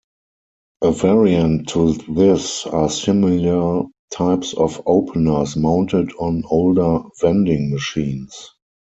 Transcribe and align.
A 0.81 0.91
variant 0.91 1.69
to 1.69 1.93
this 1.93 2.65
are 2.65 2.89
similar 2.89 3.83
types 4.09 4.55
of 4.55 4.81
openers 4.87 5.55
mounted 5.55 6.11
on 6.13 6.41
older 6.49 7.03
vending 7.21 7.69
machines. 7.71 8.49